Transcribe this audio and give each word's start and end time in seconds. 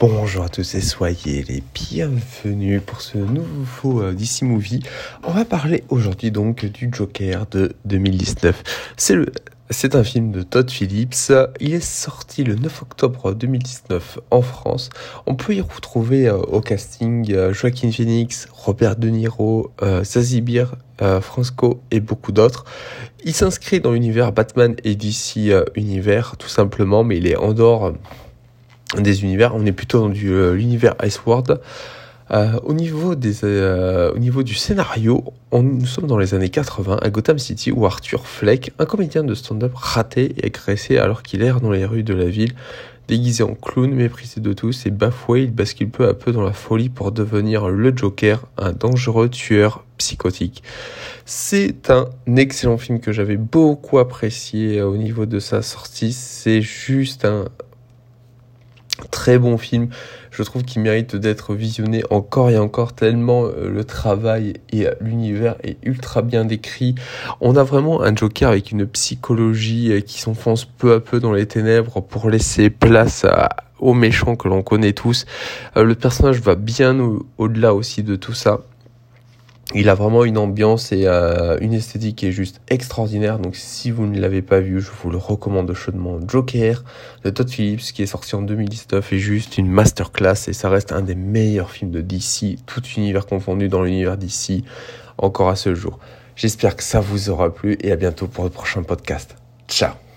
Bonjour 0.00 0.44
à 0.44 0.48
tous 0.48 0.74
et 0.76 0.80
soyez 0.80 1.42
les 1.42 1.62
bienvenus 1.74 2.80
pour 2.86 3.02
ce 3.02 3.18
nouveau 3.18 4.00
euh, 4.00 4.14
DC 4.14 4.40
Movie. 4.44 4.82
On 5.24 5.30
va 5.30 5.44
parler 5.44 5.84
aujourd'hui 5.90 6.30
donc 6.30 6.64
du 6.64 6.88
Joker 6.90 7.44
de 7.50 7.74
2019. 7.84 8.62
C'est 8.96 9.94
un 9.94 10.02
film 10.02 10.32
de 10.32 10.42
Todd 10.42 10.70
Phillips. 10.70 11.30
Il 11.60 11.74
est 11.74 11.84
sorti 11.84 12.44
le 12.44 12.54
9 12.54 12.80
octobre 12.80 13.34
2019 13.34 14.18
en 14.30 14.40
France. 14.40 14.88
On 15.26 15.34
peut 15.34 15.54
y 15.54 15.60
retrouver 15.60 16.28
euh, 16.28 16.38
au 16.38 16.62
casting 16.62 17.30
euh, 17.32 17.52
Joaquin 17.52 17.92
Phoenix, 17.92 18.48
Robert 18.50 18.96
De 18.96 19.08
Niro, 19.10 19.70
euh, 19.82 20.02
euh, 21.02 21.20
Fransco 21.20 21.82
et 21.90 22.00
beaucoup 22.00 22.32
d'autres. 22.32 22.64
Il 23.24 23.34
s'inscrit 23.34 23.80
dans 23.80 23.92
l'univers 23.92 24.32
Batman 24.32 24.74
et 24.82 24.96
DC 24.96 25.52
univers 25.74 26.38
tout 26.38 26.48
simplement, 26.48 27.04
mais 27.04 27.18
il 27.18 27.26
est 27.26 27.36
en 27.36 27.52
dehors 27.52 27.92
des 28.98 29.22
univers. 29.22 29.54
On 29.54 29.64
est 29.66 29.72
plutôt 29.72 30.00
dans 30.00 30.08
l'univers 30.08 30.94
Iceworld. 31.02 31.60
Euh, 32.32 32.60
au, 32.62 32.74
niveau 32.74 33.16
des, 33.16 33.42
euh, 33.42 34.12
au 34.12 34.18
niveau 34.18 34.44
du 34.44 34.54
scénario, 34.54 35.24
on, 35.50 35.62
nous 35.62 35.86
sommes 35.86 36.06
dans 36.06 36.18
les 36.18 36.32
années 36.34 36.48
80 36.48 37.00
à 37.02 37.10
Gotham 37.10 37.40
City 37.40 37.72
où 37.72 37.86
Arthur 37.86 38.24
Fleck, 38.26 38.72
un 38.78 38.86
comédien 38.86 39.24
de 39.24 39.34
stand-up 39.34 39.72
raté 39.74 40.34
et 40.36 40.46
agressé 40.46 40.96
alors 40.98 41.24
qu'il 41.24 41.42
erre 41.42 41.60
dans 41.60 41.72
les 41.72 41.84
rues 41.84 42.04
de 42.04 42.14
la 42.14 42.26
ville, 42.26 42.52
déguisé 43.08 43.42
en 43.42 43.54
clown, 43.54 43.92
méprisé 43.92 44.40
de 44.40 44.52
tous 44.52 44.86
et 44.86 44.90
bafoué, 44.90 45.42
il 45.42 45.50
bascule 45.50 45.90
peu 45.90 46.06
à 46.06 46.14
peu 46.14 46.30
dans 46.30 46.42
la 46.42 46.52
folie 46.52 46.88
pour 46.88 47.10
devenir 47.10 47.68
le 47.68 47.92
Joker, 47.96 48.46
un 48.56 48.70
dangereux 48.70 49.28
tueur 49.28 49.84
psychotique. 49.98 50.62
C'est 51.24 51.90
un 51.90 52.06
excellent 52.36 52.78
film 52.78 53.00
que 53.00 53.10
j'avais 53.10 53.36
beaucoup 53.36 53.98
apprécié 53.98 54.82
au 54.82 54.96
niveau 54.96 55.26
de 55.26 55.40
sa 55.40 55.62
sortie. 55.62 56.12
C'est 56.12 56.62
juste 56.62 57.24
un, 57.24 57.46
très 59.20 59.38
bon 59.38 59.58
film. 59.58 59.88
Je 60.30 60.42
trouve 60.42 60.62
qu'il 60.62 60.80
mérite 60.80 61.14
d'être 61.14 61.54
visionné 61.54 62.02
encore 62.08 62.48
et 62.48 62.56
encore 62.56 62.94
tellement 62.94 63.44
euh, 63.44 63.68
le 63.68 63.84
travail 63.84 64.54
et 64.72 64.86
l'univers 64.98 65.56
est 65.62 65.76
ultra 65.82 66.22
bien 66.22 66.46
décrit. 66.46 66.94
On 67.42 67.54
a 67.56 67.62
vraiment 67.62 68.00
un 68.00 68.16
Joker 68.16 68.48
avec 68.48 68.70
une 68.70 68.86
psychologie 68.86 69.92
euh, 69.92 70.00
qui 70.00 70.18
s'enfonce 70.22 70.64
peu 70.64 70.94
à 70.94 71.00
peu 71.00 71.20
dans 71.20 71.34
les 71.34 71.44
ténèbres 71.44 72.00
pour 72.00 72.30
laisser 72.30 72.70
place 72.70 73.26
aux 73.78 73.92
méchants 73.92 74.36
que 74.36 74.48
l'on 74.48 74.62
connaît 74.62 74.94
tous. 74.94 75.26
Euh, 75.76 75.84
le 75.84 75.94
personnage 75.96 76.40
va 76.40 76.54
bien 76.54 76.98
au-delà 77.36 77.74
aussi 77.74 78.02
de 78.02 78.16
tout 78.16 78.32
ça. 78.32 78.60
Il 79.72 79.88
a 79.88 79.94
vraiment 79.94 80.24
une 80.24 80.36
ambiance 80.36 80.90
et 80.90 81.06
euh, 81.06 81.56
une 81.60 81.72
esthétique 81.72 82.16
qui 82.16 82.26
est 82.26 82.32
juste 82.32 82.60
extraordinaire. 82.68 83.38
Donc 83.38 83.54
si 83.54 83.92
vous 83.92 84.06
ne 84.06 84.18
l'avez 84.18 84.42
pas 84.42 84.58
vu, 84.58 84.80
je 84.80 84.90
vous 84.90 85.10
le 85.10 85.16
recommande 85.16 85.72
chaudement. 85.74 86.18
Joker 86.26 86.82
de 87.22 87.30
Todd 87.30 87.48
Phillips 87.48 87.92
qui 87.92 88.02
est 88.02 88.06
sorti 88.06 88.34
en 88.34 88.42
2019 88.42 89.12
est 89.12 89.18
juste 89.18 89.58
une 89.58 89.68
masterclass 89.68 90.48
et 90.48 90.52
ça 90.52 90.68
reste 90.70 90.90
un 90.90 91.02
des 91.02 91.14
meilleurs 91.14 91.70
films 91.70 91.92
de 91.92 92.00
DC, 92.00 92.58
tout 92.66 92.82
univers 92.96 93.26
confondu 93.26 93.68
dans 93.68 93.82
l'univers 93.82 94.16
DC 94.16 94.64
encore 95.18 95.48
à 95.48 95.56
ce 95.56 95.74
jour. 95.74 96.00
J'espère 96.34 96.74
que 96.74 96.82
ça 96.82 97.00
vous 97.00 97.30
aura 97.30 97.54
plu 97.54 97.76
et 97.80 97.92
à 97.92 97.96
bientôt 97.96 98.26
pour 98.26 98.44
le 98.44 98.50
prochain 98.50 98.82
podcast. 98.82 99.36
Ciao 99.68 100.09